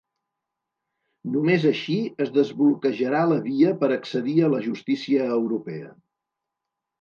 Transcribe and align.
Només 1.33 1.67
així 1.71 1.97
es 2.25 2.31
desbloquejarà 2.37 3.19
la 3.33 3.37
via 3.49 3.75
per 3.85 3.91
accedir 3.99 4.35
a 4.41 4.51
la 4.55 4.63
justícia 4.71 5.29
europea. 5.37 5.93